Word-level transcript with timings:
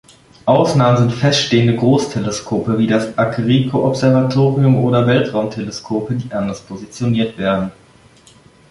Ausnahmen 0.47 0.97
sind 0.97 1.11
feststehende 1.13 1.75
Großteleskope 1.75 2.79
wie 2.79 2.87
das 2.87 3.15
Arecibo-Observatorium 3.19 4.83
oder 4.83 5.05
Weltraumteleskope, 5.05 6.15
die 6.15 6.33
anders 6.33 6.61
positioniert 6.61 7.37
werden. 7.37 7.71